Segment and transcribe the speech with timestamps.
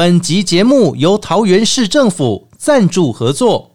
[0.00, 3.72] 本集节目由桃园市政府赞助合作。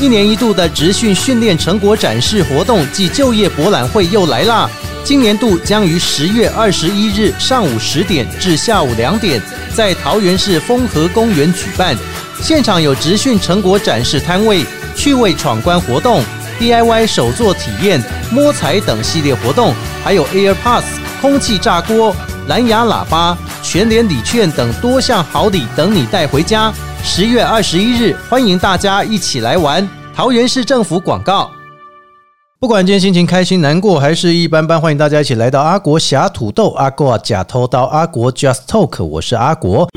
[0.00, 4.68] 一年一度的职训训练成果展示活动暨就业博览会又来啦！
[5.04, 9.40] 今年度将于十月二十一日上午十点至下午两点，
[9.76, 11.96] 在桃园市丰和公园举办。
[12.42, 14.64] 现场有职训成果展示摊位、
[14.96, 16.20] 趣味闯关活动、
[16.58, 18.02] DIY 手作体验、
[18.32, 22.16] 摸彩等系列活动，还有 AirPods 空气炸锅、
[22.50, 26.72] 蓝牙喇叭、全联礼券等多项好礼等你带回家。
[27.04, 29.88] 十月二十一日，欢迎大家一起来玩。
[30.12, 31.48] 桃园市政府广告。
[32.58, 39.88] 不管今天心情开心、难过还是一般般，欢迎大家一起来到阿国侠土豆、阿国假偷刀、阿国 Just Talk，我是阿国。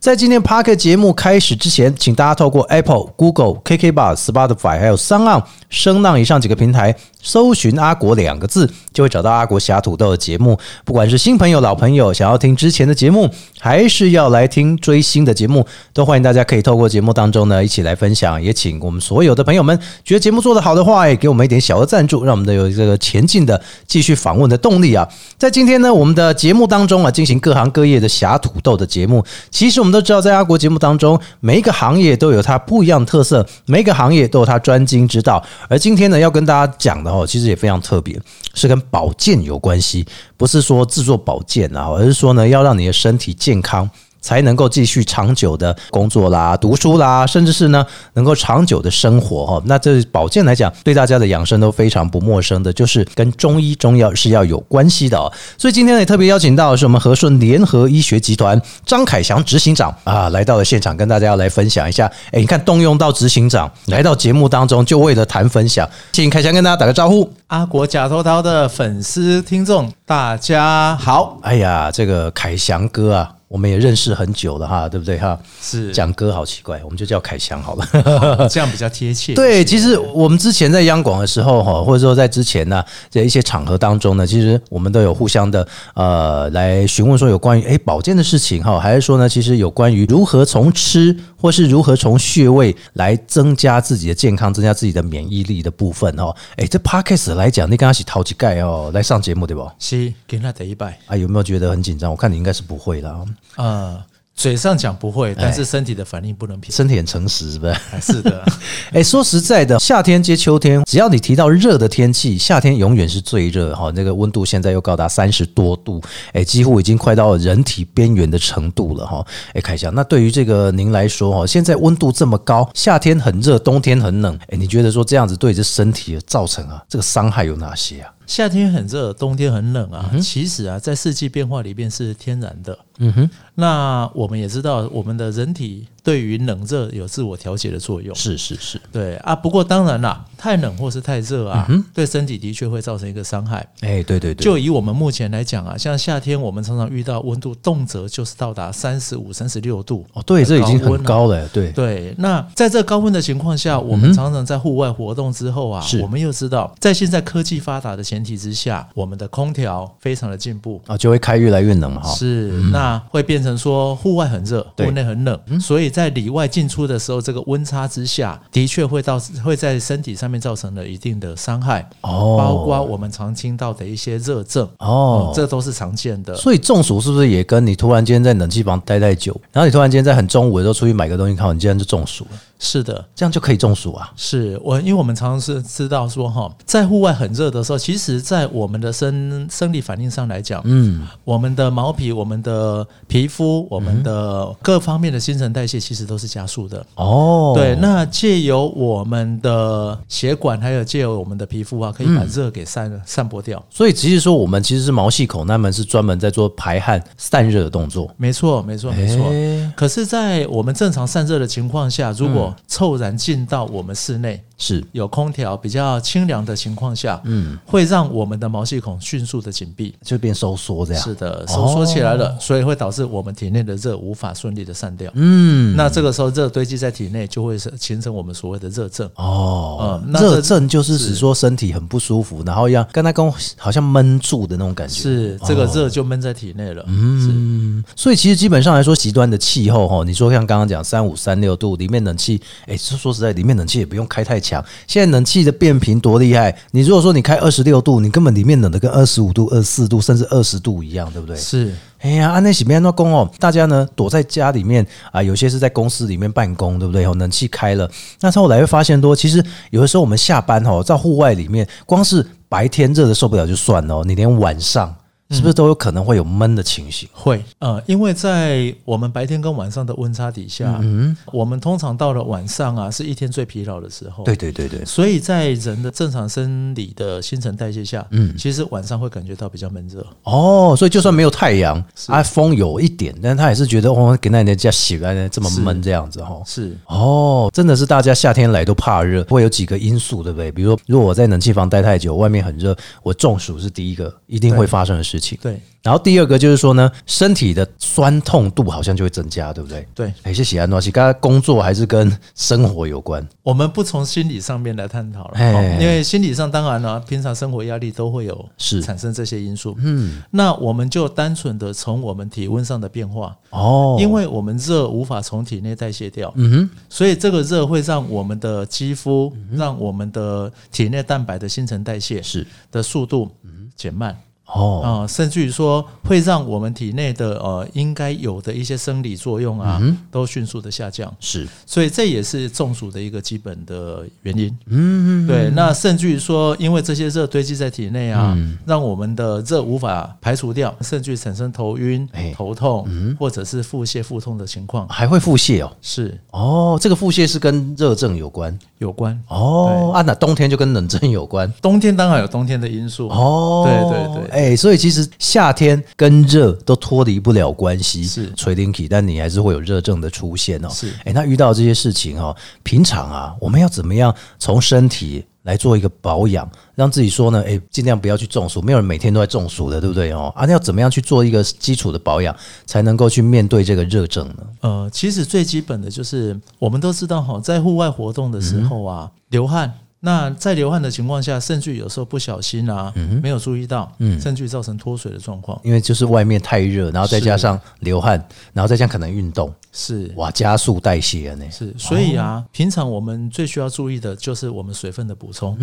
[0.00, 10.58] 在今天 Park 节目开始之前，请大家透过 Apple、Google、KK Bar、Spotify 还有 s o n、声浪以上几个平台搜寻“阿国”两个字，就会找到阿国侠土豆的节目。
[10.84, 18.40] 不管是新朋友、老朋友，想要听之前的节目，还是要来听追新的节目，都欢迎大家可以透过节目当中呢一起来分享。
[18.42, 25.06] 也请我们所有的朋友们，觉得节目做得好的话，也给我们一点小额赞助，让我们的有这个前进的继续访问的动力啊。
[25.36, 29.24] 在今天呢，我们的节目当中啊，进行各行各业的侠土豆的节目。
[29.50, 35.44] 其实我们都知道，在阿国节目当中，每一个行业都有它不一样的特色，每一个行业都有它专精之道。
[35.68, 38.20] 而今天呢，要跟大家讲的哦，其实也非常特别，
[38.54, 40.06] 是跟保健有关系，
[40.36, 43.88] 不是说制作保健啊，而是说呢，要让你的身体健康。
[44.20, 49.62] 才能够继续长久的工作啦、读书啦，甚至是呢能够长久的生活哈。
[49.66, 55.32] 那这保健来讲，对大家的养生都非常不陌生的，就是跟中医中药是要有关系的哦。
[55.56, 62.10] 所以今天呢，也特别邀请到的是我们和顺联合医学集团张凯翔执行长啊，来到了现场，跟大家要来分享一下。
[62.32, 67.30] 哎，你看动用到执行长来到节目当中，就为了谈分享，请凯翔跟大家打个招呼。
[67.48, 75.38] 阿国假头刀的粉丝听众，大家好，哎呀，这个凯翔哥啊，我们也认识很久了哈，对不对哈？
[75.60, 78.48] 是讲哥好奇怪，我们就叫凯翔好了。
[78.48, 79.32] 这样比较贴切。
[79.36, 96.34] 对，其实我们之前在央广的时候哈，或者说在之前呢，在一些场合当中呢，其实我们都有互相的呃来询问说有关于诶保健的事情哈，还是说呢，其实有关于如何从吃或是如何从穴位来增加自己的健康、增加自己的免疫力的部分哦。
[96.56, 99.66] 哎，这 podcast 来讲，你刚刚是掏几盖哦来上节目对不？
[99.78, 100.98] 是给他第一拜。
[101.06, 102.10] 啊，有没有觉得很紧张？
[102.10, 103.16] 我看你应该是不会啦，
[103.56, 104.00] 呃，
[104.34, 106.70] 嘴上讲不会，但是身体的反应不能骗。
[106.70, 107.74] 身体很诚实，是不是？
[108.00, 108.44] 是的，
[108.94, 113.90] 哎，说实在的，夏天接秋天，只要你提到热的天气，夏天永远是最热哈。
[113.96, 116.00] 那个温度现在又高达三十多度，
[116.32, 119.26] 哎，几乎已经快到人体边缘的程度了哈。
[119.54, 128.14] 哎，凯翔，那对于这个您来说哈，现在温度这么高，夏天很热，冬天很冷，哎，你觉得说这样子对这身体造成啊这个伤害有哪些啊？
[128.24, 130.08] 夏天很热，冬天很冷啊。
[130.22, 132.78] 其实啊，在四季变化里面是天然的。
[132.98, 138.14] 嗯哼，那我们也知道，我们的人体对于冷热有自我调节的作用。
[138.14, 143.66] 是是是，对啊，不过当然啦，太冷或是太热啊，对身体的确会造成一个伤害。
[143.80, 155.98] 哎，对对对，就以我们目前来讲啊，像夏天我们常常遇到温度动辄就是到达三十五、三十六度哦，对，这已经很高了，对，对，那在这高温的情况下，我们常常在户外活动之后啊，是。
[156.00, 160.80] 我们又知道，在现在科技发达的前提之下，我们的空调非常的进步。
[160.86, 162.14] 啊，就会开越来越冷嘛哈。
[162.14, 164.86] 是，那会变成说户外很热，对。
[164.86, 172.36] 户内很冷，所以在里外进出的时候，这个温差之下，的确会到会在身体上面造成了一定的伤害，哦。
[172.38, 175.30] 包括我们常听到的一些热症，哦。
[175.30, 176.34] 嗯，这都是常见的。
[176.36, 184.10] 所以中暑是不是也跟你突然间在冷气房待太久，然后你突然间在很中午的时候出去买个东西，看你竟然就中暑了，是的，这样就可以中暑啊？
[184.16, 196.84] 是我，因为我们常常是知道说哈，在户外很热的时候，其实，在我们的生生理反应上来讲，嗯，我们的毛皮、我们的皮肤、我们的各方面的新陈代谢，其实都是加速的。
[196.94, 203.62] 哦，对，那借由我们的血管，还有借由我们的皮肤啊，可以把热给散、散播掉。
[203.70, 208.10] 所以其实说我们其实是毛细孔，那们是专门在做排汗散热的动作。
[208.16, 209.28] 没错，没错，没错。
[209.30, 219.94] 诶可是，在我们正常散热的情况下，如果骤然进到我们室内，是有空调比较清凉的情况下，嗯，会让我们的毛细孔迅速的紧闭。
[220.04, 221.02] 就变收缩这样。
[221.02, 225.10] 是的，收缩起来了，所以会导致我们体内的热无法顺利的散掉。
[225.14, 229.08] 嗯，那这个时候热堆积在体内，就会形成我们所谓的热症。
[229.14, 234.94] 哦，嗯热症就是指说身体很不舒服，然后要跟它跟好像闷住的那种感觉。
[235.02, 236.84] 是这个热就闷在体内了。
[236.88, 244.64] 嗯，所以其实基本上来说，极端的气候哈，你说像刚刚讲三五三六度，里面冷气，哎，说说实在，里面冷气也不用开太强。
[244.86, 251.36] 现在冷气的变频多厉害，你如果说你开二十六度，你根本里面冷的跟二十五度、二十四度甚至二十度一样，对不对？
[251.36, 257.04] 是哎呀，安内喜边那工哦，大家呢躲在家里面啊，有些是在公司里面办公，对不对？
[257.04, 257.90] 哦，冷气开了，
[258.20, 264.94] 那后来会发现多，其实有的时候我们下班哦，在户外里面，光是白天热的受不了就算了哦，你连晚上
[265.30, 267.08] 是不是都有可能会有闷的情形？
[267.12, 274.24] 会，呃，因为在我们白天跟晚上的温差底下，嗯，我们通常到了晚上啊，是一天最疲劳的时候。
[274.24, 280.06] 对对对对，所以在人的正常生理的新陈代谢下，嗯，其实晚上会感觉到比较闷热。
[280.22, 286.40] 哦，所以就算没有太阳，啊，风有一点，但他也是觉得哦，给那人家洗来这么闷这样子哈。
[286.46, 290.50] 是哦，真的是大家夏天来都怕热，会有几个因素，对不对？
[290.50, 295.38] 比如说，如果我在冷气房待太久，外面很热，我中暑是第一个一定会发生的事情。
[295.42, 299.86] 对然后第二个就是说呢，身体的酸痛度好像就会增加，对不对？
[299.94, 303.26] 对，哎，谢谢安诺西，刚刚工作还是跟生活有关？
[303.42, 309.76] 我们不从心理上面来探讨了，因为心理上当然了，平常生活压力都会有是产生这些因素。
[309.78, 323.30] 嗯，那我们就单纯的从我们体温上的变化，哦，因为我们热无法从体内代谢掉，嗯哼，所以这个热会让我们的肌肤，让我们的体内蛋白的新陈代谢是的速度
[323.74, 324.14] 减慢。
[324.48, 329.80] 哦，啊、甚至于说会让我们体内的呃应该有的一些生理作用啊，
[330.10, 331.14] 都迅速的下降。
[331.20, 334.58] 是所以这也是中暑的一个基本的原因。
[334.66, 335.50] 嗯，对。
[335.54, 345.70] 那甚至于说，因为这些热堆积在体内啊，让我们的热无法排除掉，甚至于产生头晕哎、头痛，或者是腹泻、腹痛的情况，还会腹泻哦。
[345.82, 349.18] 是哦，这个腹泻是跟热症有关有关。
[349.28, 349.92] 哦。
[349.94, 353.08] 啊，那冬天就跟冷症有关冬天当然有冬天的因素。
[353.08, 353.64] 哦。
[353.66, 360.68] 对对对哎、所以其实夏天跟热都脱离不了关系，是垂顶体，但你还是会有热症的出现哦。
[360.70, 367.42] 是哎、那遇到这些事情哦，平常啊，我们要怎么样从身体来做一个保养，让自己说呢？
[367.44, 370.32] 哎、尽量不要去中暑，没有人每天都在中暑的，对不对哦？
[370.36, 372.34] 啊，那要怎么样去做一个基础的保养，
[372.64, 374.46] 才能够去面对这个热症呢？
[374.60, 379.72] 呃，其实最基本的就是我们都知道哈，在户外活动的时候啊，流汗。
[380.00, 382.92] 那在流汗的情况下，甚至有时候不小心啊，
[383.22, 385.60] 没有注意到，甚至于造成脱水的状况。
[385.64, 388.12] 因为就是外面太热，然后再加上流汗，
[388.52, 390.10] 然后再加上可能运动，是。
[390.16, 391.44] 哇，加速代谢了呢。
[391.50, 395.58] 是，所以啊，平常我们最需要注意的就是我们水分的补充，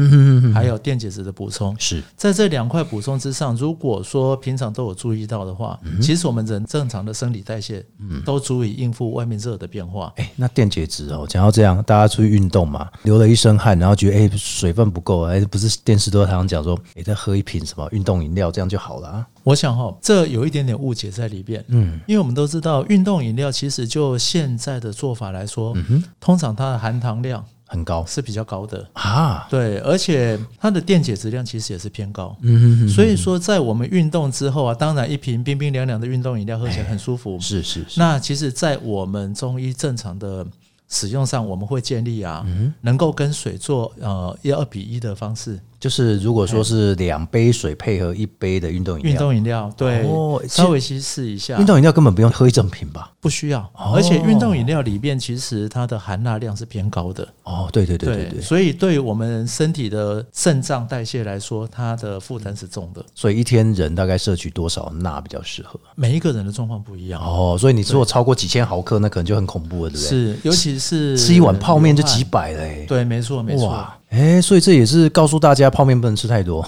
[0.53, 1.75] 还有电解质的补充。
[1.79, 2.03] 是。
[2.17, 7.85] 在这两块补充之上，如果说平常都有注意到的话，其实我们人正常的生理代谢，
[8.25, 10.11] 都足以应付外面热的变化。
[10.17, 19.27] 哎、那电解质哦，讲到这样，大家出去运动嘛，流了一身汗，然后觉得哎、水分不够，哎、不是电视都常常讲说，哎、再喝一瓶什么运动饮料，这样就好了啊。
[19.43, 21.63] 我想哈，这有一点点误解在里边。
[21.67, 25.75] 嗯，因为我们都知道，运动饮料其实就现在的做法来说，
[26.19, 28.87] 通常它的含糖量很高是比较高的。
[28.93, 32.35] 啊，对，而且它的电解质量其实也是偏高。
[32.41, 37.39] 嗯所以说，在我们运动之后啊，当然一瓶冰冰凉凉的运动饮料喝起来很舒服。
[37.39, 40.45] 是是是，那其实，在我们中医正常的
[40.87, 42.45] 使用上，我们会建立啊，
[42.81, 45.59] 能够跟水做呃一二比一的方式。
[45.85, 51.59] 就是如果说是两杯水配合一杯的运动饮料，运动饮料对，哦稍微稀释一下。
[51.59, 53.11] 运动饮料根本不用喝一整瓶吧？
[53.21, 57.27] 不需要，而且运动饮料里面其实它的含钠量是偏高的。
[57.43, 63.05] 哦，对对对对对，所以对于我们身体的肾脏代谢来说，它的负担是重的。
[63.13, 65.79] 所以一天人大概摄取多少钠比较适合？
[65.93, 70.09] 每一个人的状况不一样，哦，所以你如果超过几千毫克，那可能就很恐怖了，对不对？
[70.09, 73.87] 是，尤其是吃一碗泡面就几百了、欸，对，没错，没错。
[74.15, 76.65] 哇，哎、所以这也是告诉大家，泡面不能吃太多。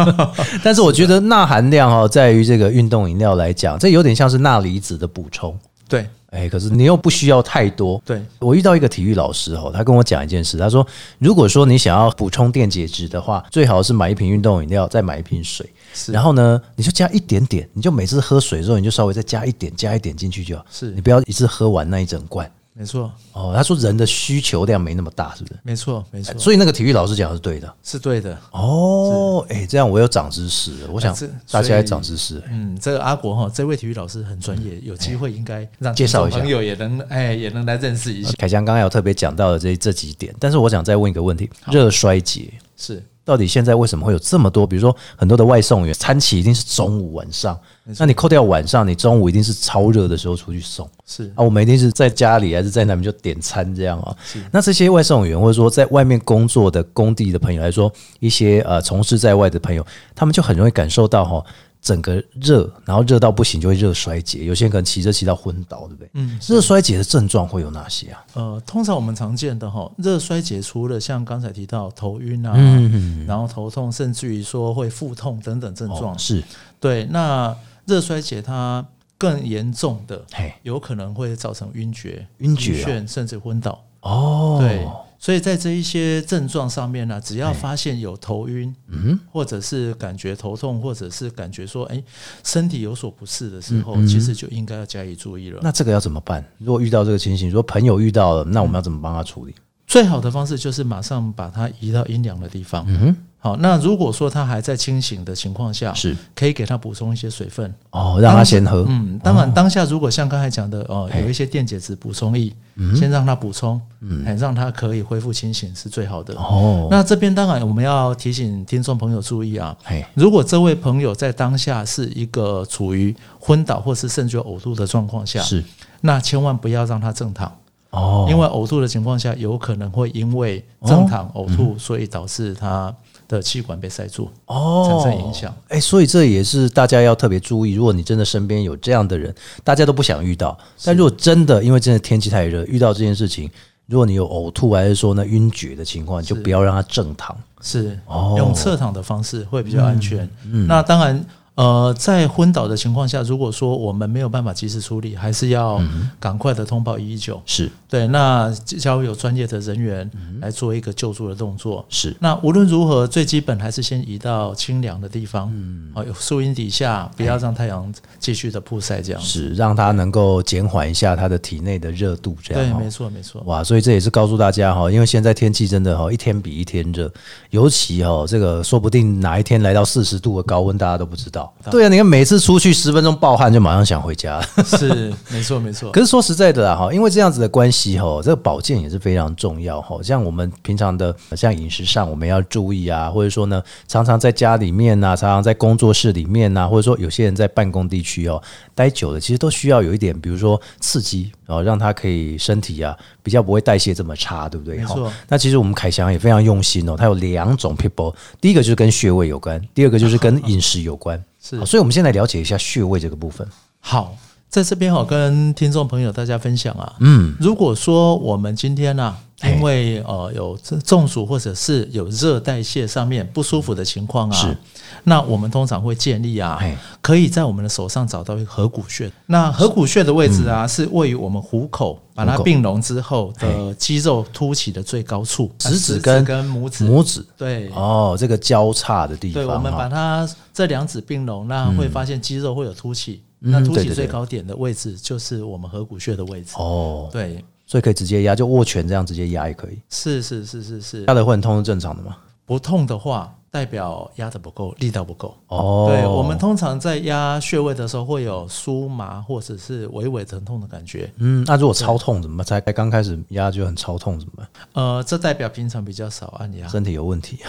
[0.62, 5.58] 但是我觉得钠含量哦，在于这个运动饮料来讲，这有点像是钠离子的补充。
[5.88, 8.00] 对哎、可是你又不需要太多。
[8.06, 10.86] 对，我遇到一个体育老师哦，他跟我讲一件事，他说，
[11.18, 22.50] 如果说你想要补充电解质的话，最好是买一瓶运动饮料，再买一瓶水，是然后呢，你就加一点点，你就每次喝水的时候，你就稍微再加一点，加一点进去就好，是你不要一次喝完那一整罐。
[22.74, 25.60] 没错，哦，他说人的需求量没那么大，是不是？
[25.62, 27.74] 没错，没错，所以那个体育老师讲的是对的。
[27.82, 28.34] 是对的。
[28.50, 30.90] 哦，哎、这样我有长知识了。
[30.90, 31.14] 我想
[31.50, 32.42] 大家也长知识。
[32.50, 38.32] 嗯，这个阿国哈，这位体育老师很专业，有机会应该让介绍一下朋友也能哎也能来认识一下。
[38.38, 44.66] 凯翔刚才有特别讲到的这这几点，但是我想再问一个问题：热衰竭是到底现在为什么会有这么多？
[44.66, 47.58] 比如说很多的外送员餐期一定是中午晚上，
[47.98, 51.44] 那你扣掉晚上，你中午一定是超热的时候出去送是啊。
[51.44, 54.16] 我们一定是在家里还是在那边就点餐这样啊。
[54.50, 61.44] 那这些外送员或者说在外面工作的工地的朋友来说，一些呃从事在外的朋友，他们就很容易感受到哈。
[61.82, 66.10] 整个热，然后热到不行就会热衰竭，有些人可能骑车骑到昏倒，对不对？
[66.14, 68.24] 嗯，热衰竭的症状会有哪些啊？
[68.34, 76.40] 呃，通常我们常见的哈，热衰竭除了像刚才提到头晕啊，嗯然后头痛，甚至于说会腹痛等等症状，哦是，
[76.78, 78.86] 对，那热衰竭它
[79.18, 82.86] 更严重的，嘿，有可能会造成晕厥、晕厥啊。
[82.86, 83.84] 眩，甚至昏倒。
[84.02, 84.86] 哦，对，
[85.22, 92.02] 所以在这一些症状上面呢，只要发现有头晕，嗯或者是感觉头痛，或者是感觉说，哎，
[92.42, 95.60] 身体有所不适的时候，嗯嗯其实就应该要加以注意了。
[95.62, 96.44] 那这个要怎么办？
[96.58, 99.54] 如果遇到这个情形，如果朋友遇到了，那我们要怎么帮他处理？
[99.86, 102.84] 最好的方式就是马上把它移到阴凉的地方。
[102.88, 106.16] 嗯哼，好，那如果说他还在清醒的情况下，是。
[106.32, 107.74] 可以给他补充一些水分。
[107.90, 112.94] 哦，让他先喝，嗯，当然当下如果像刚才讲的，哦，有一些电解质补充液，嗯。
[112.94, 116.36] 先让他补充，嗯，让他可以恢复清醒是最好的。
[116.36, 125.64] 哦，那这边当然我们要提醒听众朋友注意啊，嘿，如果这位朋友在当下是一个处于昏倒或是甚至有呕吐的状况下，是。
[126.00, 127.52] 那千万不要让他正躺，
[127.90, 132.94] 哦，因为呕吐的情况下，有可能会因为正躺呕吐，所以导致他
[133.36, 135.54] 的气管被塞住，哦产生影响。
[135.68, 137.74] 哎、所以这也是大家要特别注意。
[137.74, 140.58] 如果你真的身边有这样的人，大家都不想遇到。
[140.84, 143.50] 但如果真的因为真的天气太热，遇到这件事情，
[143.86, 147.36] 如果你有呕吐还是说呢晕厥的情况，就不要让他正躺。
[147.60, 150.28] 是哦用侧躺的方式会比较安全。
[150.66, 151.24] 那当然。
[151.54, 155.78] 呃，在昏倒的情况下，如果说我们没有办法及时处理，还是要
[156.18, 157.40] 赶快的通报一一九。
[157.44, 161.84] 是对，那交由专业的人员来做一个救助的动作。
[161.90, 169.20] 是，那无论如何，最基本还是先移到清凉的地方，嗯，哦，有树荫底下，不要让太阳继续的曝晒，这样。
[169.20, 173.42] 是让它能够减缓一下它的体内的热度，这样对，哦没错，没错。
[173.42, 177.12] 哇，所以这也是告诉大家哈，因为现在天气真的哈一天比一天热，
[177.50, 181.41] 尤其哈这个说不定哪一天来到四十度的高温，大家都不知道。
[181.70, 184.40] 对啊，你看每次出去十分钟暴汗就马上想回家。
[184.64, 185.90] 是，没错，没错。
[185.92, 189.98] 可是说实在的啦，哈，因为这样子的关系哈，这个保健也是非常重要哈。
[190.02, 198.42] 像我们平常的像饮食上，我们要注意啊，或者说呢，常常在家里面呐、常常在工作室里面呐、或者说有些人在办公地区哦
[198.74, 204.78] 待久了，其实都需要有一点，比如说刺激哦，让他可以身体啊比较不会代谢这么差，对不对？
[204.78, 211.22] 没错那其实我们凯翔也非常用心哦，它有两种 people，第一个就是跟穴位有关，第二个就是跟饮食有关。
[211.42, 211.58] 是。
[211.58, 213.46] 好所以我们先来了解一下穴位这个部分。
[213.80, 214.16] 好，
[214.48, 224.56] 在这边好跟听众朋友大家分享啊，嗯，如果说我们今天呢、嘿因为呃有中暑或者是有热代谢上面不舒服的情况啊，是，
[225.04, 226.60] 那我们通常会建立啊，
[227.00, 229.10] 可以在我们的手上找到一个合谷穴。
[229.26, 237.68] 那合谷穴的位置啊，是位于我们虎口，把它并拢之后的肌肉凸起的最高处，食指指跟跟拇指，拇指对。
[237.74, 243.22] 哦，这个交叉的地方对，我们把它这两指并拢，那会发现肌肉会有凸起。
[243.24, 246.52] 嗯那凸起最高点的位置就是我们合谷穴的位置。
[246.54, 249.80] 哦，对，所以可以直接压，就握拳这样直接压也可以。
[249.90, 252.16] 是是是是是压，的会很痛是正常的吗？
[252.46, 255.36] 不痛的话，代表压的不够，力道不够。
[255.48, 261.12] 哦，对我们通常在压穴位的时候，会有酥麻或者是微微疼痛的感觉。
[261.18, 262.46] 嗯，那如果超痛怎么办？
[262.46, 264.48] 才刚开始压就很超痛怎么办？
[264.72, 266.66] 呃，这代表平常比较少按压。
[266.66, 267.40] 身体有问题，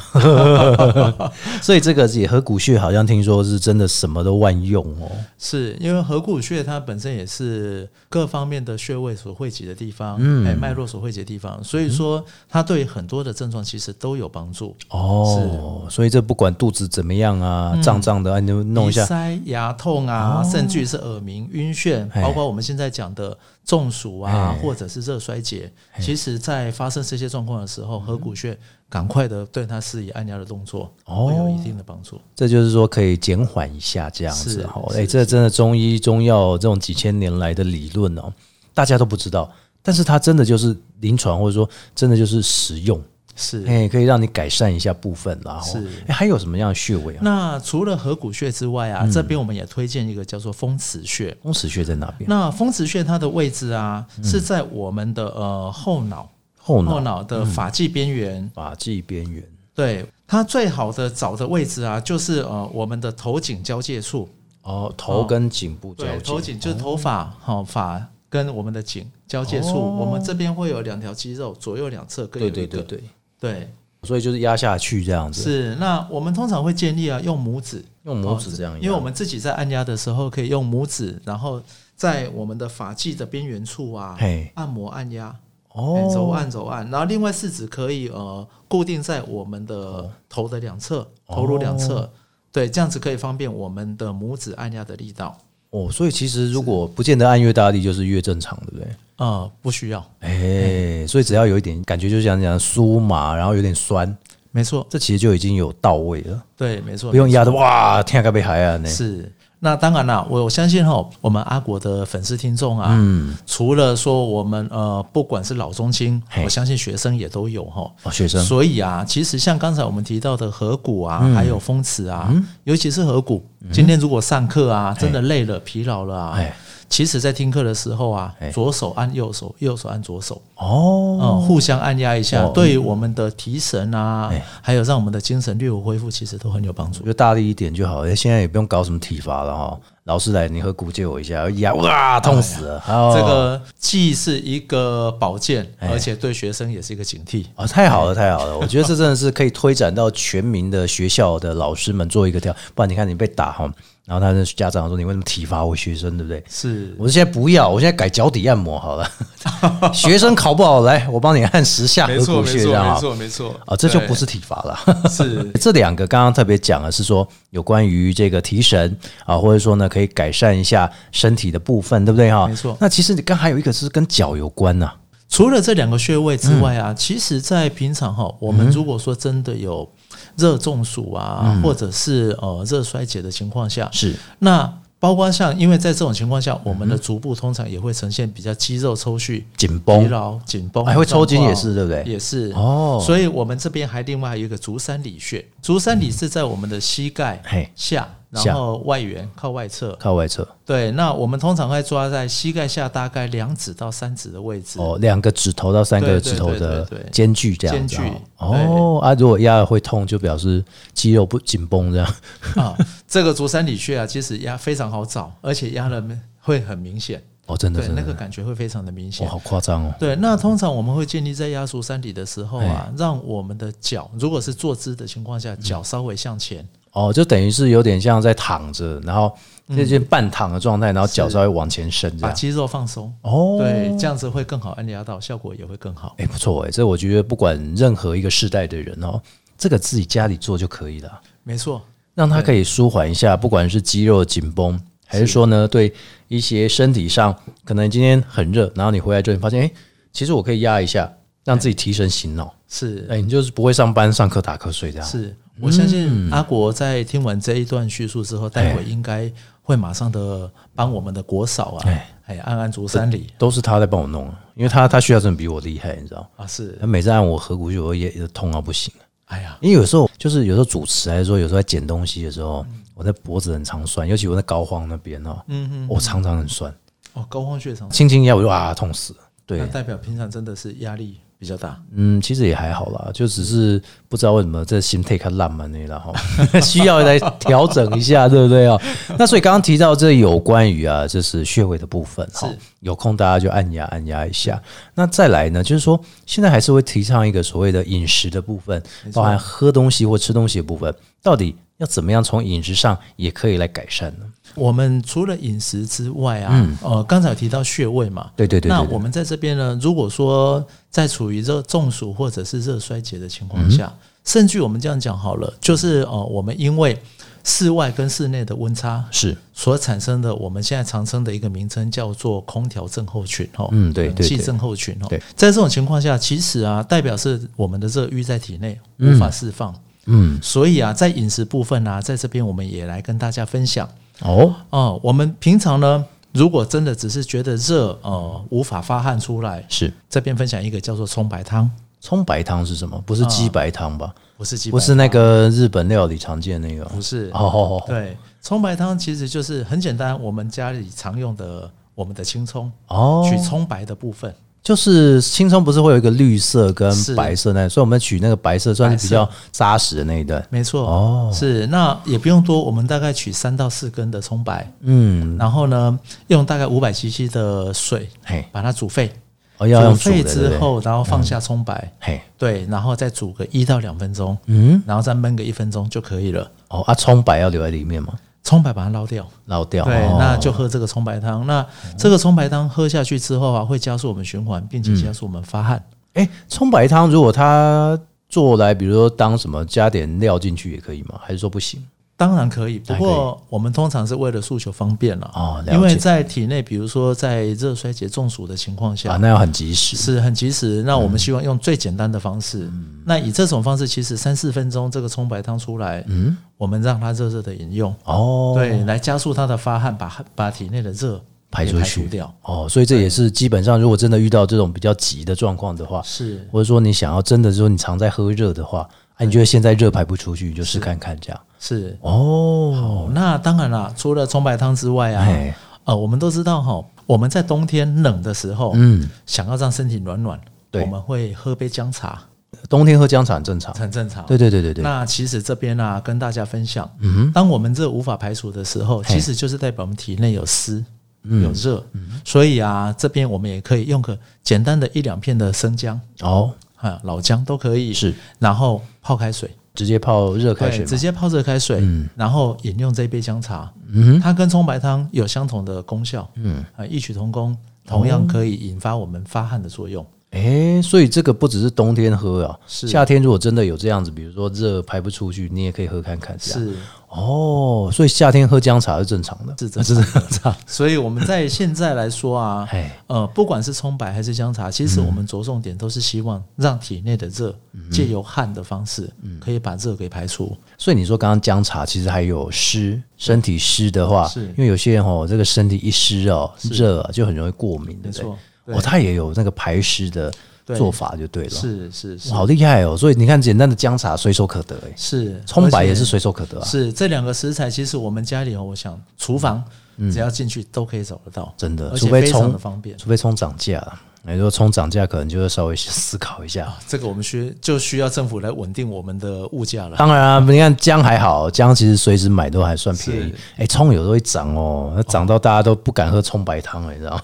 [1.64, 5.10] 所以这个也合谷穴好像听说是真的什么都万用哦。
[5.38, 14.76] 是因为合谷穴它本身也是各方面的穴位所汇集的地方，嗯哎，脉络所汇集的地方，所以说它对很多的症状其实都有帮助。
[14.90, 19.04] 哦，所以这不管肚子怎么样啊，胀胀的，啊你就弄一下。
[19.04, 19.08] 鼻。
[19.10, 28.58] 塞、牙痛啊，甚至于是耳鸣、晕眩，包括我们现在讲的中暑啊，或者是热衰竭，其实在发生这些状况的时候，合谷穴
[28.90, 31.28] 赶快的对它施以按压的动作，哦。
[31.28, 32.20] 会有一定的帮助。
[32.36, 34.82] 这就是说可以减缓一下这样子是哈。
[34.90, 38.34] 是哎，这真的中医中药这种几千年来的理论哦，
[38.74, 39.48] 大家都不知道，
[39.84, 43.00] 但是它真的就是临床或者说真的就是实用，
[43.36, 43.66] 是。
[43.66, 45.60] 哎，可以让你改善一下部分啦。
[45.60, 47.20] 哦是哎，还有什么样的穴位啊？
[47.24, 51.36] 那除了合谷穴之外嗯啊，这边我们也推荐一个叫做风池穴。
[51.42, 52.30] 风池穴在哪边？
[52.30, 58.50] 那风池穴它的位置啊，是在我们的呃后脑后脑后脑的发际边缘。
[58.54, 59.44] 发际边缘。
[59.76, 64.30] 对，它最好的找的位置啊，就是呃我们的头颈交界处。
[64.62, 66.24] 哦，头跟颈部交对，界。
[66.24, 72.56] 头颈就是头发，好、发跟我们的颈交界处，哦我们这边会有两条肌肉，左右两侧各有一个。
[72.56, 73.04] 对对对对，
[73.52, 73.70] 对
[74.02, 75.76] 所以就是压下去这样子，是。
[75.76, 81.62] 那我们通常会建议啊，用拇指，用拇指这样压，因为我们自己在按压的时候，可以用拇指，然后
[81.96, 84.18] 在我们的发际的边缘处啊，
[84.56, 92.10] 按摩按压，哎哦揉按揉按，然后另外四指可以呃固定在我们的头的两侧，头颅两侧。
[92.52, 95.38] 对，这样子可以方便我们的拇指按压的力道。
[95.74, 98.88] 哦，所以其实如果不见得按越大力就是越正常，对不对？
[99.18, 104.16] 呃，不需要，哎，所以只要有一点感觉，就像讲酥麻，然后有点酸，
[104.52, 108.88] 没错，这其实就已经有到位了，对，没错，不用压的哇，天啊，被海啊呢。
[108.88, 109.32] 是。
[109.64, 117.90] 那当然啦，我我相信哈，我们阿国的粉丝听众啊，嗯，除了说我们呃，不管是老中青，我相信学生也都有哈。
[118.04, 118.44] 哦，学生。
[118.44, 121.34] 所以啊，其实像刚才我们提到的河谷啊，嗯。
[121.34, 122.30] 还有风池啊，
[122.66, 123.42] 尤其是河谷，
[123.72, 126.54] 今天如果上课啊，真的累了、疲劳了啊哎，
[126.90, 137.08] 其实在听课的时候啊哎，左手按右手，右手按左手，哦，嗯，互相按压一下哦，对于我们的提神啊哎，还有让我们的精神略有恢复，其实都很有帮助我觉。
[137.08, 138.06] 得大力一点就好。
[138.06, 139.80] 哎现在也不用搞什么体罚了哈。
[140.06, 142.84] 老师来，你和骨借我一下，呀哇，痛死了。
[142.88, 147.46] 哦这个既是一个保健，哎而且对学生也是一个警惕。
[147.56, 148.58] 哦，太好了，太好了！
[148.58, 153.72] 我觉得这真的是可以推展到全民的学校的老师们做一个调，不然你看你被打哈，
[154.06, 156.44] 然后他的家长说你为什么体罚我学生，对不对？
[156.50, 159.10] 是我说现在不要，我现在改脚底按摩好了。
[159.94, 163.02] 学生考不好来，我帮你按十下合谷穴，这样啊。
[163.18, 165.10] 没错啊，这就不是体罚了。
[165.10, 172.48] 是 这两个刚刚特别讲的是说有关于这个提神啊，或者说呢可以改善一下身体的部分，对不对哈？
[172.48, 172.76] 没错。
[172.80, 174.92] 那其实你刚还有一个是跟脚有关呐、
[175.30, 176.82] 除了这两个穴位之外嗯。
[176.86, 179.88] 啊，其实，在平常哈，我们如果说真的有
[180.36, 184.16] 热中暑啊，或者是呃热衰竭的情况下，嗯是。
[184.40, 192.04] 那包括像，因为在这种情况下，我们的足部通常也会呈现比较肌肉抽蓄、紧绷，疲劳、紧绷，还会抽筋也是对不对？
[192.06, 192.52] 也是。
[192.56, 193.00] 哦。
[193.06, 197.42] 所以我们这边还另外还有一个足三里穴，足三里是在我们的膝盖
[197.76, 199.96] 下然后外缘靠外侧。
[200.00, 204.80] 靠外侧对，那我们通常会抓在膝盖下大概两指到三指的位置。
[204.80, 208.56] 哦，两个指头到三个指头的间距这样子间距哦。
[208.56, 210.64] 哦啊，如果压了会痛，就表示
[210.94, 212.16] 肌肉不紧绷这样。
[212.56, 212.76] 啊，
[213.08, 216.02] 这个足三里穴啊，其实压非常好找，而且压了
[216.40, 219.34] 会很明显，哦，真的对，那个感觉会非常的明显哇，。
[219.34, 219.94] 好夸张哦。
[220.00, 229.36] 对，那通常我们会建立在压足三里的时候啊，让我们的脚，如果是坐姿的情况下，脚稍微向前，哦，就等于是有点像在躺着，然后
[229.66, 232.30] 那就半躺的状态，然后脚稍微往前伸这样。
[232.30, 233.14] 把肌肉放松。
[233.22, 236.16] 哦，对，这样子会更好按压到，效果也会更好。
[236.20, 239.22] 哎，不错哎，这我觉得不管任何一个世代的人哦，
[239.58, 241.82] 这个自己家里做就可以了，没错，
[242.14, 245.92] 让他可以舒缓一下，不管是肌肉紧绷，还是说呢，对
[246.28, 249.72] 一些身体上可能今天很热，然后你回来之后，你发现哎，
[250.12, 251.12] 其实我可以压一下，
[251.44, 252.54] 让自己提神醒脑。
[252.68, 255.08] 是哎，你就是不会上班上课打瞌睡这样。
[255.08, 266.28] 是，我相嗯信阿国在听完这一段叙述之后，待会应该会马上的帮我们的国嫂啊哎，哎，按按足三里都是他在帮我弄，因为他他需要真的比我厉害，你知道。
[266.36, 268.94] 啊，是他，每次按我合谷穴，我也也痛到不行。
[269.26, 276.74] 哎呀，因为有时候就是有时候主持，还是说有时候在捡东西的时候，我在脖子很常酸，尤其我在高肓那边哦，嗯嗯，我常常很酸，
[277.14, 279.20] 哦，高肓血常，轻轻一下我就啊痛死了。
[279.46, 281.78] 对那，代表平常真的是压力比较大。
[281.94, 286.14] 嗯，其实也还好啦，就只是不知道为什么这心态看烂嘛那了哈，
[286.64, 288.82] 需要来调整一下，对不对哦？
[289.20, 294.62] 那所以刚刚提到这有关于啊，就是穴位的部分哈是，有空大家就按压按压一下。
[294.96, 298.82] 那再来呢，就是说现在还是会提倡一个所谓的饮食的部分，
[299.14, 304.26] 包含喝东西或吃东西的部分，到底要怎么样从饮食上也可以来改善呢？
[304.56, 313.92] 我们除了饮食之外啊，呃，刚才有提到穴位嘛，对对对那我们在这边呢，如果说在处于热中暑或者是热衰竭的情况下，
[314.26, 317.02] 甚至于我们这样讲好了，就是呃，我们因为
[317.44, 319.36] 室外跟室内的温差是。
[319.54, 324.38] 所产生的，我们现在常称的一个名称叫做空调症候群哦，嗯对对对。
[324.38, 325.08] 症候群哦。
[325.10, 329.74] 对，在这种情况下，其实啊，代表是我们的热淤在体内无法释放，
[330.06, 330.40] 嗯。
[330.42, 333.90] 所以啊，在饮食部分啊，在这边我们也来跟大家分享。
[334.22, 334.56] 哦？
[334.70, 339.92] 哦，我们平常呢，如果真的只是觉得热，呃，无法发汗出来，是。
[340.10, 343.02] 这边分享一个叫做葱白汤，葱白汤是什么？
[343.06, 344.14] 不是鸡白汤吧？
[344.38, 346.86] 不是鸡白不是那个日本料理常见那个。
[346.86, 347.30] 不是。
[347.34, 347.82] 哦。
[347.88, 360.42] 对，葱白汤其实就是很简单，我们家里常用的我们的青葱，哦，取葱白的部分，就是青葱不是会有一个绿色跟白色那，所以我们取那个白色算是比较扎实的那一段。
[360.50, 361.32] 没错，哦。
[361.34, 369.12] 是那也不用多，我们大概取三到四根的葱白，嗯，然后呢，用大概五百 CC 的水嘿，把它煮沸，
[369.58, 376.50] 哦要煮沸之后，然后放下葱白，嘿，对，然后再煮个一到两分钟，嗯，然后再焖个一分钟就可以了。
[376.70, 378.14] 哦啊，葱白要留在里面吗？
[378.44, 379.86] 葱白把它捞掉，捞掉。
[379.86, 381.48] 对，哦那就喝这个葱白汤。
[381.48, 381.66] 那
[381.98, 385.82] 这个葱白汤喝下去之后啊，会加速我们循环，并且加速我们发汗。
[386.14, 391.20] 哎，葱白汤如果它做来，比如说当什么加点料进去也可以吗？
[391.22, 391.82] 还是说不行？
[392.24, 399.98] 当然可以，不过我们通常是为了诉求方便了哦了因为在体内，比如说在热衰竭中暑的情况下，啊，那要很及时。
[399.98, 400.82] 是很及时。
[400.84, 402.72] 那我们希望用最简单的方式。
[403.04, 412.34] 那以这种方式，其实三四分钟这个葱白汤出来，嗯，我们让它热热的饮用，哦，对，来加速它的发汗，把汗把体内的热排出去掉。
[412.44, 421.40] 哦，所以这也是基本上，如果真的遇到这种比较急的状况的话，是或者说你想要真的说你常在喝热的话，啊，你觉得现在热排不出去，你就试看看这样。
[421.60, 421.98] 是。
[422.02, 430.40] 哦，哦，那当然啦，除了葱白汤之外啊哎，呃，我们都知道哈，我们在冬天冷的时候，嗯，想要让身体暖暖，
[430.72, 430.82] 对。
[430.82, 432.22] 我们会喝杯姜茶，
[432.68, 433.74] 冬天喝姜茶很正常。
[433.74, 434.26] 很正常。
[434.26, 440.84] 对对对对对，那其实这边啊，跟大家分享，嗯哼，当我们热无法排除的时候，其实就是代表我们体内有湿、
[441.24, 441.44] 嗯。
[441.44, 441.82] 有热，
[442.26, 446.52] 所以啊，这边我们也可以用个简单的一两片的生姜哦，
[446.84, 448.14] 啊、老姜都可以，是。
[448.40, 452.08] 然后泡开水，直接泡热开，水直接泡热开水，嗯。
[452.16, 460.06] 然后饮用这一杯姜茶，嗯，它跟葱白汤有相同的功效，嗯，啊，异曲同工，同样可以引发我们发汗的作用。
[460.34, 462.88] 诶，所以这个不只是冬天喝啊，是。
[462.88, 466.36] 夏天如果真的有这样子，比如说热排不出去，你也可以喝看看。
[466.40, 466.74] 是，
[467.10, 470.56] 哦，所以夏天喝姜茶是正常的，是正是正常。
[470.66, 472.68] 所以我们在现在来说啊，
[473.06, 475.06] 呃，不管是葱白还是姜茶，其实嗯。
[475.06, 477.56] 我们着重点都是希望让体内的热
[477.92, 479.40] 借由汗的方式，嗯。
[479.40, 480.58] 可以把热给排出。
[480.80, 484.46] 所以你说刚刚姜茶其实还有湿，身体湿的话，是。
[484.48, 488.24] 因为有些人哦，这个身体一湿哦，热啊就很容易过敏，对不对？
[488.24, 490.32] 没错？，对哦，它也有那个排湿的
[490.66, 491.50] 做法就对了。
[491.50, 492.96] 是是是好厉害哦！
[492.96, 499.64] 所以你看，简单的姜茶随手可得，哎，是，葱白也是随手可得啊，是这两个食材，其实我们家里哦，我想厨房
[500.12, 502.98] 只要进去都可以找得到，嗯真的，除非葱的方便。
[502.98, 504.02] 除非葱涨价了。
[504.26, 506.74] 你说葱涨价，可能就要稍微思考一下。
[506.88, 509.98] 这个我们需就需要政府来稳定我们的物价了。
[509.98, 513.36] 当然啊，你看姜还好，姜其实随时买都还算便宜是。
[513.58, 517.22] 哎，葱有时候会涨哦，那涨到大家都不敢喝葱白汤了，你知道吗？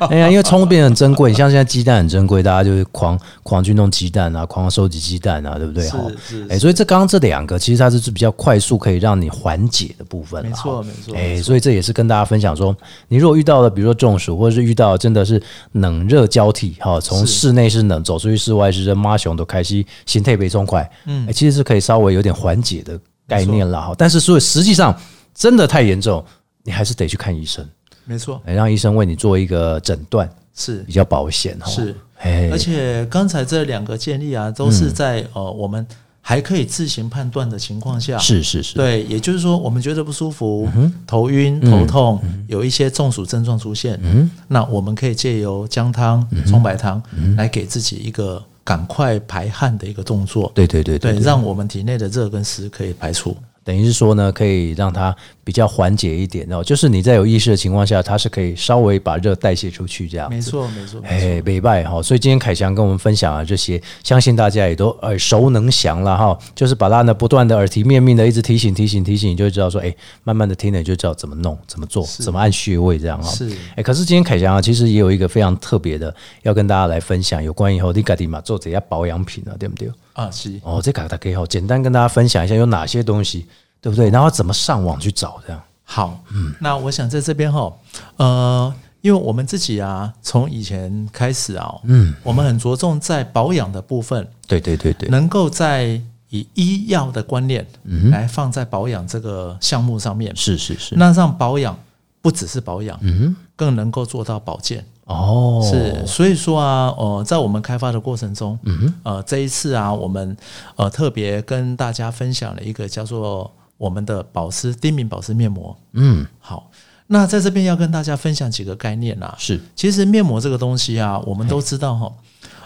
[0.10, 5.84] 哎呀，因为葱变得很珍贵，像现在鸡蛋很珍贵，大家就会狂狂去弄鸡蛋啊，狂收集鸡蛋啊，对不对？
[5.84, 10.44] 是哈是哎，所以这刚刚这两个，其实它是比较快速可以让你缓解的部分。
[10.44, 12.76] 没错没错哎，所以这也是跟大家分享说，
[13.08, 23.80] 你如果遇到了比如说中暑，或者是遇到真的是冷热交替，哈，从室内是冷，走出去室外是热，妈熊都开始心态被冲快，嗯、其实是可以稍微有点缓解的概念了。
[23.80, 23.94] 哈。
[23.96, 24.98] 但是所以实际上
[25.34, 26.24] 真的太严重，
[26.64, 27.66] 你还是得去看医生，
[28.04, 30.78] 没错，欸让医生为你做一个诊断，是。
[30.78, 31.70] 比较保险哈。
[31.70, 35.86] 是，哎，而且刚才这两个建议啊，都是在呃我们
[36.28, 40.68] 还可以自行判断的情况下，是是是，对，也就是说，我们觉得不舒服、
[41.06, 43.98] 头晕、头痛，有一些中暑症状出现，
[44.46, 47.02] 那我们可以借由姜汤、葱白汤
[47.38, 53.34] 来给自己一个赶快排汗的一个动作，对对对对，让我们体内的热跟湿可以排出。
[53.68, 56.64] 等于是说呢，可以让它比较缓解一点哦。
[56.64, 60.34] 就是你在有意识的情况下，它是可以稍微把热代谢出去这样子。
[60.34, 66.38] 没错，没错，没哎，错，北拜哈，所以今天凯翔跟我们分享啊这些，相信大家也都耳熟能详了哈。
[66.54, 73.30] 就是把它呢不断的耳提面命的一直提醒提醒提醒，你就会知道说，哎，慢慢的听了你就知道怎么弄、怎么做、怎么按穴位这样哈。
[73.30, 79.90] 是哎，可是今天凯翔啊，其实也有一个非常特别的，要跟大家来分享有关以后你家己嘛做这些保养品啊，对不对？
[80.18, 80.60] 啊，是。
[80.64, 83.46] 哦，这个大家好，简单跟大家分享一下有哪些东西，
[83.80, 84.10] 对不对？
[84.10, 85.62] 然后怎么上网去找这样。
[85.84, 86.52] 好，嗯。
[86.60, 87.72] 那我想在这边哈，
[88.16, 96.00] 呃，因为我们自己啊，从以前开始啊，嗯，我们很着重在保养的部分，对对对对，能够在
[96.30, 101.78] 以医药的观念嗯来放在保养这个项目上面，是是是，那让保养
[102.20, 104.84] 不只是保养，嗯更能够做到保健。
[105.08, 110.36] 哦，是，所以说啊，呃，在我们开发的过程中，嗯呃，这一次啊，我们
[110.76, 115.74] 呃特别跟大家分享了一个叫做我们的保湿低敏保湿面膜。
[115.94, 116.26] 嗯。
[116.38, 116.70] 好，
[117.06, 119.34] 那在这边要跟大家分享几个概念啊。
[119.38, 119.58] 是。
[119.74, 122.12] 其实面膜这个东西啊，我们都知道哈，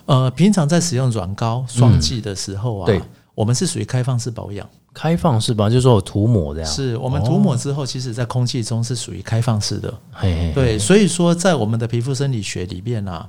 [0.07, 3.01] 呃，平常在使用软膏、霜剂的时候啊，对。
[3.35, 9.93] 我们是属于开放式保养，开放式吧，就是说我涂抹这样，是我们涂抹之后，其实在空气中是属于开放式的。
[10.13, 13.29] 嘿嘿，对，所以说在我们的皮肤生理学里面啊，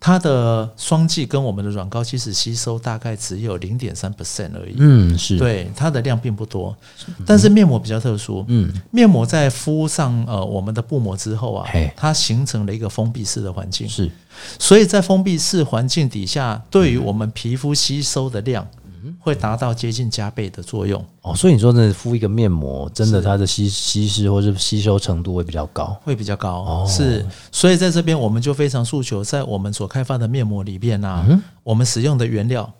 [0.00, 4.74] 它的霜剂跟我们的软膏其实吸收大概只有零点三 percent 而已。
[4.76, 6.76] 嗯是，对，它的量并不多，
[7.24, 8.44] 但是面膜比较特殊。
[8.48, 8.70] 嗯。
[8.90, 14.10] 面膜在敷上呃我们的布膜之后啊嘿，它形成了一个封闭式的环境，是。
[14.58, 18.66] 所以在封闭式环境底下，对于我们皮肤吸收的量
[19.18, 26.50] 会达到接近加倍的作用，哦，所以你说真的敷一个面膜，真的它的吸吸湿或是吸收程度会比较高，会比较高。
[26.50, 26.86] 哦。
[26.88, 31.26] 是，所以在这边我们就非常诉求，在我们所开发的面膜里边啊，
[31.62, 32.72] 我们使用的原料。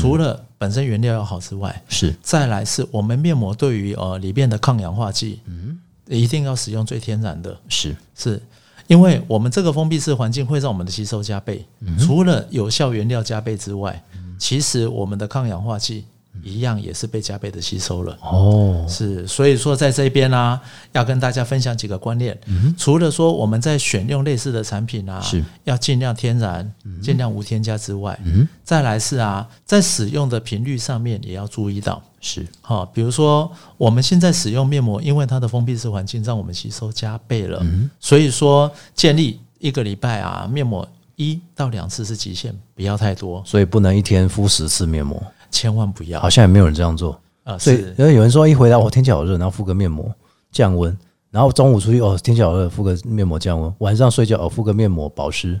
[0.00, 2.14] 除了本身原料要好之外，是。
[2.22, 7.94] 再来是我们面膜对于呃里面的抗氧化剂，嗯，一定要使用最天然的，是。
[8.14, 8.40] 是。
[8.86, 14.02] 因为我们这个封闭式环境会让我们的吸收加倍，嗯除了有效原料加倍之外，
[14.38, 16.04] 其实我们的抗氧化剂
[16.42, 18.18] 一样也是被加倍的吸收了。
[18.20, 20.60] 哦，是，所以说在这边呢、
[20.92, 22.36] 要跟大家分享几个观念。
[22.76, 25.42] 除了说我们在选用类似的产品啊，是。
[25.62, 26.68] 要尽量天然、
[27.00, 32.02] 尽量无添加之外，嗯再来是啊，在使用的频率上面也要注意到。
[32.20, 32.44] 是。
[32.60, 37.64] 好，比如说我们现在使用面膜，因为它的封闭式环境让我们吸收加倍了，
[38.00, 46.20] 所以说建立一个礼拜啊，面膜一到两次是极限，不要太多，所以不能一天敷十次面膜，千万不要。
[46.20, 47.20] 好像也没有人这样做。
[47.44, 47.58] 啊！
[47.58, 50.10] 所以因为有人说一回来我天气好热，然后敷个面膜
[50.50, 50.96] 降温，
[51.30, 55.60] 然后中午出去哦天气好热，敷个面膜降温，晚上睡觉哦敷个面膜保湿，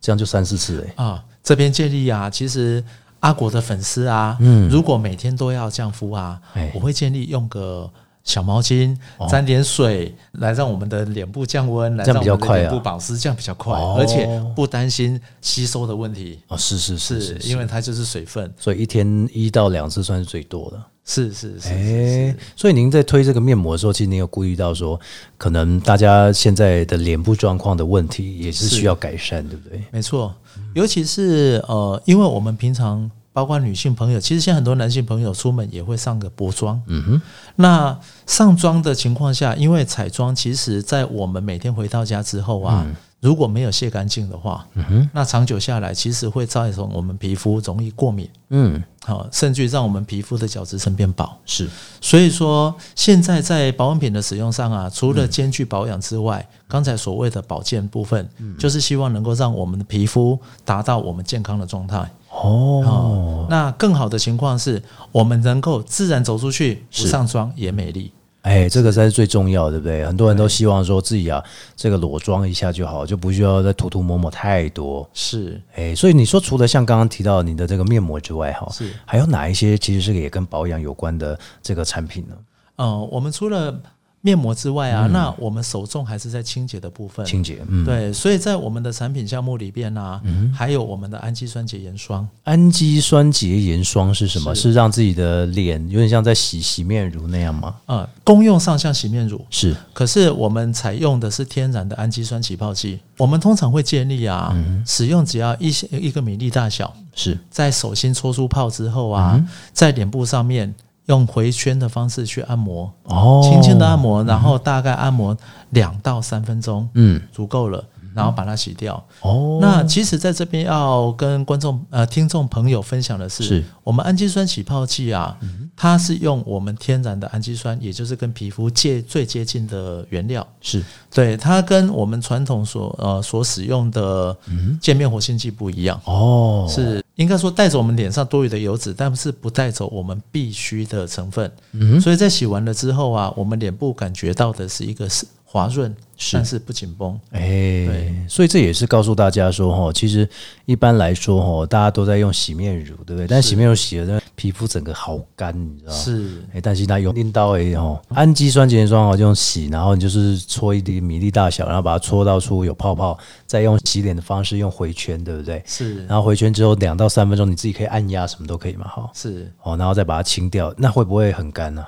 [0.00, 2.84] 这样就三四次哎、啊，这边建议啊，其实
[3.18, 7.90] 阿国的粉丝啊，嗯，如果每天都要这样敷啊哎，我会建议用个
[8.24, 8.96] 小毛巾
[9.28, 12.60] 沾点水，来让我们的脸部降温，来让我们的比较快啊。
[12.62, 13.96] 脸部保湿，这样比较快，哦。
[13.98, 16.40] 而且不担心吸收的问题。
[16.48, 20.82] 哦是是是是是，因为它就是水分，所以一天一到两次算是最多的。
[21.06, 24.98] 是是是哎、所以您在推这个面膜的时候，其实您有顾虑到说，
[25.36, 28.76] 可能大家现在的脸部状况的问题也是是。
[28.76, 29.82] 需要改善，对不对？
[29.90, 30.34] 没错，
[30.72, 36.80] 尤其是呃，因为我们平常包括女性朋友，其实现在很多男性朋友出门也会上个薄妆。
[36.86, 37.22] 嗯哼，
[37.56, 42.86] 那上妆的情况下，因为彩妆其实在我们每天回到家之后啊，
[43.18, 51.36] 如果没有卸干净的话，嗯哼，那长久下来其实会造成我们皮肤容易过敏，嗯，好、甚至于让我们皮肤的角质层变薄。
[51.44, 51.68] 是。
[52.00, 62.08] 所以说，现在在保养品的使用上啊，除了兼具保养之外，刚才所谓的保健部分，就是希望能够让我们的皮肤达到我们健康的状态。
[62.34, 68.12] 哦哦，那更好的情况是我们能够自然走出去，不是上妆也美丽。
[68.42, 70.04] 哎，这个才是最重要的，对不对？
[70.04, 71.42] 很多人都希望说自己啊，
[71.74, 75.08] 这个裸妆一下就好，就不需要再涂涂抹抹太多。
[75.14, 82.34] 是哎，所以你说除了像刚刚提到你的这个面膜之外，哈，是，还有哪一些其实是也跟保养有关的这个产品呢？
[82.76, 83.80] 呃，我们除了
[84.24, 87.26] 面膜之外啊，那我们首重还是在清洁的部分。
[87.26, 90.18] 清洁，嗯，，对，所以在我们的产品项目里边啊，
[90.56, 92.26] 还有我们的氨基酸洁颜霜。
[92.44, 94.54] 氨基酸洁颜霜是什么？
[94.54, 97.74] 是是让自己的脸有点像在洗洗面乳那样吗？
[97.84, 102.98] 呃，功用上像洗面乳，是，可是我们采用的是天然的氨基酸起泡剂。
[103.18, 104.56] 我们通常会建议啊，
[104.86, 110.74] 使用只要一一个米粒大小，是，在手心搓出泡之后啊，嗯在脸部上面
[111.06, 113.40] 用回圈的方式去按摩，哦。
[113.44, 115.36] 轻轻的按摩，然后大概按摩
[115.70, 118.94] 两到三分钟，嗯，足够了，然后把它洗掉。
[119.20, 123.64] 哦，那其实，在这边要跟观众呃听众朋友分享的是，是。
[123.82, 125.36] 我们氨基酸起泡剂啊，
[125.76, 130.46] 它是用我们天然的氨基酸，也就是跟皮肤接最接近的原料。
[130.60, 134.34] 是，对它跟我们传统所呃所使用的
[134.80, 141.50] 界面活性剂不一样，哦，是应该说带走我们脸上多余的油脂，但是不带走我们必须的成分。
[141.72, 145.96] 嗯所以在洗完了之后啊，我们脸部感觉到的是一个是滑润，是
[146.32, 147.18] 但是不紧绷。
[147.30, 150.28] 哎对，所以这也是告诉大家说，哈，其实
[150.64, 153.26] 一般来说，哈，大家都在用洗面乳，对不对？
[153.26, 155.98] 但洗面乳洗了，那皮肤整个好干，你知道吗？
[155.98, 165.62] 是哎，但是它用拎刀诶吼，氨基酸洁面霜哦，就用洗，然后你就是搓一滴米粒大小，然后把它搓到出有泡泡，再用洗脸的方式用回圈，对不对？
[165.66, 169.10] 是然后回圈之后两到三分钟，你自己可以按压，什么都可以嘛，哈。
[169.14, 171.84] 是哦，然后再把它清掉，那会不会很干呢、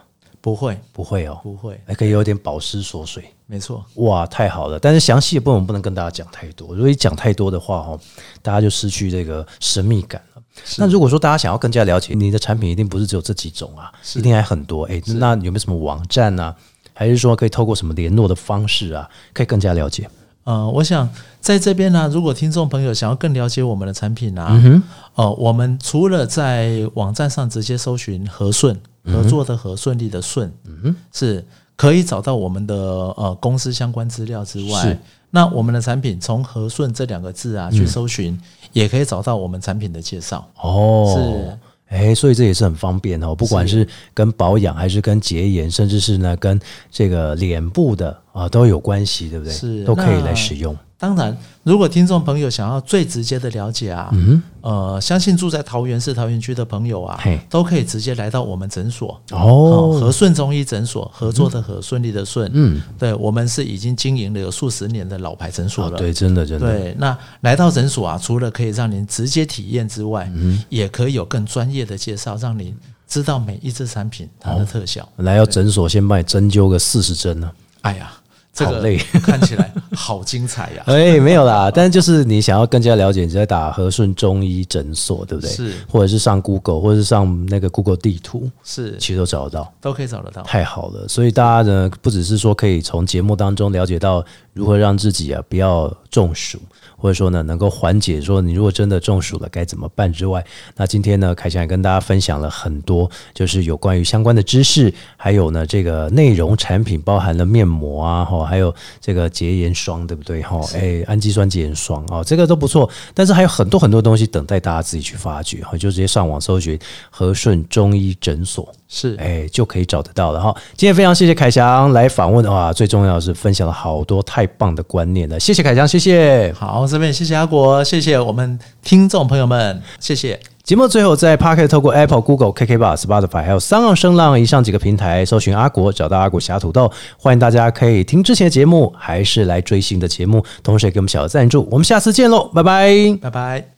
[0.46, 3.24] 不会不会哦，不会，还可以有点保湿锁水。
[3.46, 4.78] 没错，哇，太好了！
[4.78, 7.98] 但是详细的部分我们不能跟大家讲太多，如果一讲太多的话，哦，
[8.42, 10.42] 大家就失去这个神秘感了。
[10.78, 14.85] 那如果说大家想要更加了解你的产品，一定不是只有这几种啊，一定还很多。
[14.85, 16.54] 哎，那有没有什么网站啊？
[16.94, 20.09] 还是说可以透过什么联络的方式啊，可以更加了解？
[20.46, 21.09] 呃，我想
[21.40, 24.80] 在这边呢、如果听众朋友想要更了解我们的产品啊，嗯
[25.16, 34.96] 呃，我们除了在网站上直接搜寻和顺合作的和顺利的顺，嗯是可以找到我们的呃公司相关资料之外，
[35.30, 38.40] 那我们的产品从和顺这两个字啊去搜寻，
[38.72, 40.46] 也可以找到我们产品的介绍。
[40.62, 41.59] 哦，是。
[41.88, 46.59] 哎，所以这也是很方便哦，不管是跟保养，还是跟洁颜，甚至是呢跟
[46.90, 49.53] 这个脸部的啊都有关系，对不对？
[49.55, 50.77] 是都可以来使用。
[50.98, 59.20] 当然，如果听众朋友想要最直接的了解啊，嗯呃，相信住在桃园市桃园区的朋友啊，都可以直接来到我们诊所。
[59.30, 65.96] 哦，和顺中医诊所合作的和顺利的顺，嗯，对我们是已经经营了有数十年的老牌诊所了。
[65.96, 72.74] 哦对，真的真的，对，那来到诊所啊，除了可以让您直接体验之外，嗯也可以有更专业的介绍，让您
[73.06, 75.06] 知道每一支产品它的特效。
[75.16, 77.52] 来到诊所先帮你针灸个四十针呢。
[77.82, 78.11] 哎呀，
[78.57, 80.83] 这个好累看起来好精彩呀！
[80.88, 85.51] 哎，没有啦，但就是你想要更加了解，你在打和顺中医诊所，对不对？
[85.51, 89.73] 是或者是上 Google，或者是上那个 Google 地图，是其实都找得到。
[89.81, 90.42] 都可以找得到。
[90.42, 94.25] 太好了，所以大家呢，不只是说可以从节目当中了解到
[94.57, 96.59] 如何让自己啊不要中暑，
[96.97, 100.42] 或者说呢能够缓解说你如果真的中暑了该怎么办之外，
[100.75, 110.40] 那今天呢，凯翔也跟大家分享了很多，就是有关于相关的知识，还有呢这个内容产品包含了面膜啊，哈，还有这个洁颜霜，对不对？
[110.40, 116.79] 哈，哎，氨基酸洁颜霜哦，这个都不错，但是还有很多很多东西等待大家自己去发掘，哈，就直接上网搜寻
[117.11, 118.75] 和顺中医诊所。
[118.88, 120.55] 是，哎，就可以找得到了哈。
[120.77, 126.53] 今天非常谢谢凯翔来访问哇，最重要的是分享了好多太棒的观念了，谢谢凯翔，谢谢。
[126.57, 130.38] 好，这边谢谢阿国，谢谢我们听众朋友们，谢谢。
[130.62, 141.68] 节目最后在 Pocket 透过 Apple、Google、KK Bar、Spotify 还有三浪声浪以上几个平台搜寻阿国，找到阿国侠土豆，欢迎大家可以听之前的节目，还是来追新的节目，同时也给我们小额赞助。
[141.70, 143.16] 我们下次见喽，拜拜。
[143.20, 143.75] 拜拜。